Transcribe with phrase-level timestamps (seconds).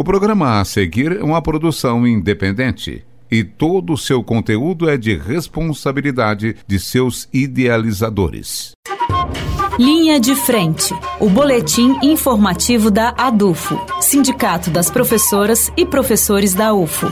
[0.00, 5.14] O programa a seguir é uma produção independente e todo o seu conteúdo é de
[5.14, 8.72] responsabilidade de seus idealizadores.
[9.78, 17.10] Linha de Frente, o boletim informativo da ADUFO, Sindicato das Professoras e Professores da UFO.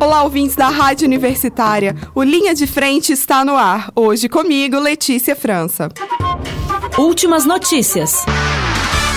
[0.00, 1.94] Olá, ouvintes da Rádio Universitária.
[2.16, 3.92] O Linha de Frente está no ar.
[3.94, 5.88] Hoje comigo, Letícia França.
[6.98, 8.26] Últimas notícias.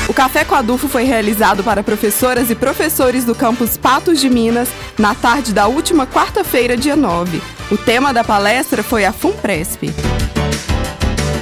[0.07, 4.69] O Café com Adufo foi realizado para professoras e professores do campus Patos de Minas
[4.99, 7.41] na tarde da última quarta-feira, dia 9.
[7.71, 9.91] O tema da palestra foi a FUNPRESP.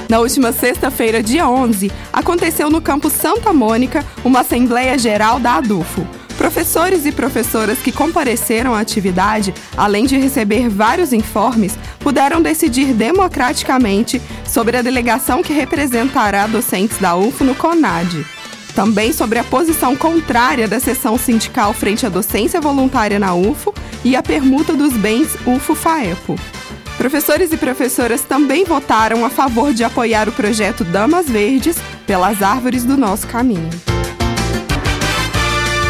[0.08, 6.06] Na última sexta-feira, dia 11, aconteceu no campus Santa Mônica uma Assembleia Geral da Adufo.
[6.38, 14.20] Professores e professoras que compareceram à atividade, além de receber vários informes, puderam decidir democraticamente
[14.46, 18.24] sobre a delegação que representará docentes da UFO no CONAD.
[18.74, 23.72] Também sobre a posição contrária da seção sindical frente à docência voluntária na UFO
[24.04, 26.36] e a permuta dos bens UFO-FAEPO.
[26.98, 31.76] Professores e professoras também votaram a favor de apoiar o projeto Damas Verdes
[32.06, 33.70] pelas árvores do nosso caminho.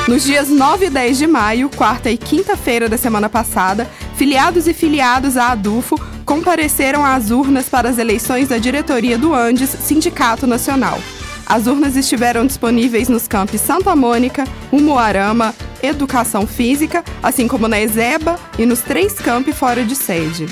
[0.07, 4.75] Nos dias 9 e 10 de maio, quarta e quinta-feira da semana passada, filiados e
[4.75, 10.99] filiados à ADUFO compareceram às urnas para as eleições da diretoria do Andes, Sindicato Nacional.
[11.47, 18.39] As urnas estiveram disponíveis nos campos Santa Mônica, Umuarama, Educação Física, assim como na Ezeba
[18.59, 20.47] e nos três campos fora de sede.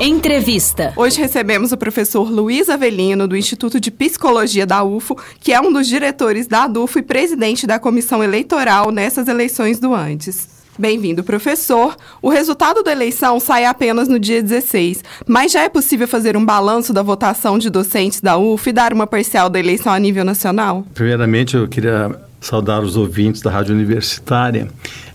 [0.00, 0.92] Entrevista.
[0.96, 5.72] Hoje recebemos o professor Luiz Avelino, do Instituto de Psicologia da UFO, que é um
[5.72, 10.61] dos diretores da ADUFO e presidente da comissão eleitoral nessas eleições do Antes.
[10.78, 11.94] Bem-vindo, professor.
[12.22, 16.44] O resultado da eleição sai apenas no dia 16, mas já é possível fazer um
[16.44, 20.24] balanço da votação de docentes da UF e dar uma parcial da eleição a nível
[20.24, 20.86] nacional?
[20.94, 24.68] Primeiramente, eu queria saudar os ouvintes da Rádio Universitária.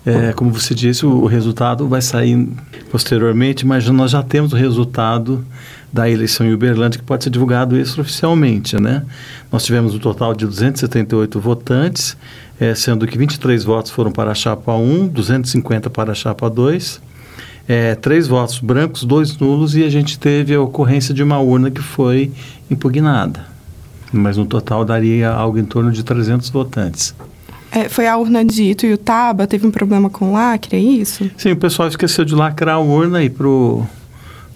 [0.05, 2.47] É, como você disse, o, resultado vai sair
[2.91, 5.43] posteriormente, mas nós já temos o resultado
[5.91, 9.03] da eleição em Uberlândia que pode ser divulgado extraoficialmente, né?
[9.51, 12.17] Nós tivemos um total de 278 votantes,
[12.59, 17.01] é, sendo que 23 votos foram para a chapa 1, 250 para a chapa 2,
[17.67, 21.69] é, três votos brancos, dois nulos e a gente teve a ocorrência de uma urna
[21.69, 22.31] que foi
[22.69, 23.45] impugnada.
[24.11, 27.13] Mas no total daria algo em torno de 300 votantes.
[27.71, 31.29] É, foi a urna de Ituiutaba, teve um problema com lacre, é isso?
[31.35, 33.85] Sim, o pessoal esqueceu de lacrar a urna e pro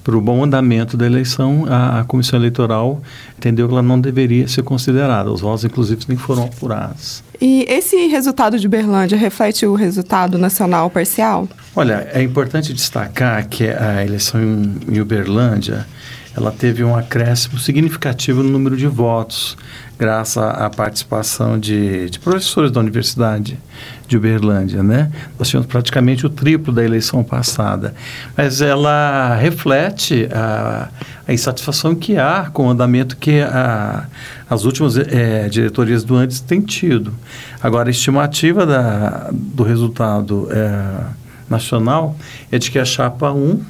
[0.03, 3.01] para o bom andamento da eleição, a, a, comissão eleitoral
[3.37, 5.31] entendeu que ela não deveria ser considerada.
[5.31, 7.23] Os votos, inclusive, nem foram apurados.
[7.39, 11.47] E esse resultado de Berlândia reflete o resultado nacional parcial?
[11.75, 15.87] Olha, é importante destacar que a eleição em, em Uberlândia
[16.35, 19.57] ela teve um acréscimo significativo no número de votos,
[19.99, 23.59] graças à participação de, de professores da Universidade
[24.07, 25.11] de Uberlândia, né?
[25.37, 27.93] Nós tivemos praticamente o triplo da eleição passada,
[28.35, 30.89] mas ela reflete a,
[31.27, 34.07] a insatisfação que há com o andamento que a,
[34.49, 37.13] as últimas é, diretorias do antes têm tido.
[37.61, 41.03] Agora, a estimativa da, do resultado é,
[41.49, 42.15] nacional
[42.51, 43.61] é de que a chapa 1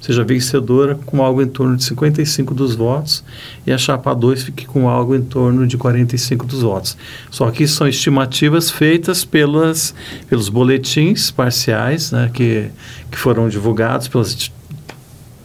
[0.00, 3.24] seja vencedora com algo em torno de 55 dos votos
[3.66, 6.96] e a chapa 2 fique com algo em torno de 45 dos votos.
[7.30, 9.94] Só que são estimativas feitas pelas,
[10.28, 12.70] pelos boletins parciais né, que,
[13.10, 14.50] que foram divulgados pelas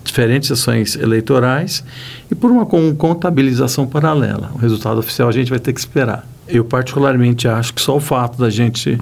[0.03, 1.83] diferentes sessões eleitorais
[2.29, 4.51] e por uma contabilização paralela.
[4.53, 6.27] O resultado oficial a gente vai ter que esperar.
[6.47, 8.99] Eu particularmente acho que só o fato da gente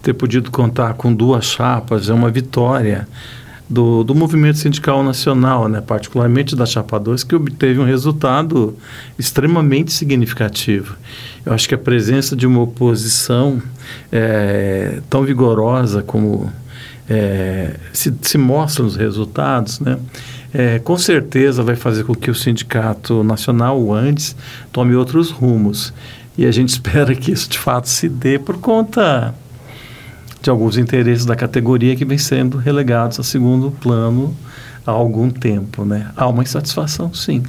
[0.00, 3.06] ter podido contar com duas chapas é uma vitória
[3.68, 8.76] do, do movimento sindical nacional, né, particularmente da Chapa 2, que obteve um resultado
[9.18, 10.96] extremamente significativo.
[11.44, 13.62] Eu acho que a presença de uma oposição
[14.12, 16.52] é, tão vigorosa como
[17.08, 19.98] é, se, se mostra nos resultados, né,
[20.52, 24.36] é, com certeza vai fazer com que o Sindicato Nacional, o ANDES,
[24.70, 25.92] tome outros rumos.
[26.38, 29.34] E a gente espera que isso de fato se dê por conta
[30.44, 34.36] de alguns interesses da categoria que vem sendo relegados a segundo plano
[34.86, 36.10] há algum tempo, né?
[36.14, 37.42] Há uma insatisfação, sim.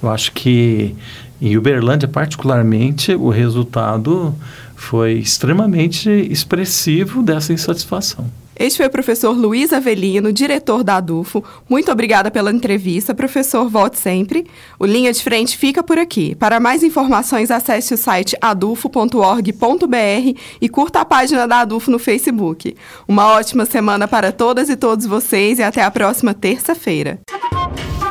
[0.00, 0.94] Eu acho que
[1.42, 4.32] em Uberlândia, particularmente, o resultado
[4.76, 8.30] foi extremamente expressivo dessa insatisfação.
[8.58, 11.44] Este foi o professor Luiz Avelino, diretor da ADUFO.
[11.68, 13.68] Muito obrigada pela entrevista, professor.
[13.68, 14.46] Volte sempre.
[14.78, 16.34] O Linha de Frente fica por aqui.
[16.34, 22.74] Para mais informações, acesse o site adufo.org.br e curta a página da ADUFO no Facebook.
[23.06, 27.20] Uma ótima semana para todas e todos vocês e até a próxima terça-feira.